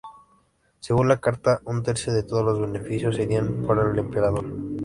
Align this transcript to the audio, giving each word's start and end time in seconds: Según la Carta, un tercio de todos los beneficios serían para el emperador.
Según 0.79 1.07
la 1.09 1.19
Carta, 1.21 1.61
un 1.63 1.83
tercio 1.83 2.11
de 2.11 2.23
todos 2.23 2.43
los 2.43 2.59
beneficios 2.59 3.17
serían 3.17 3.67
para 3.67 3.83
el 3.91 3.99
emperador. 3.99 4.45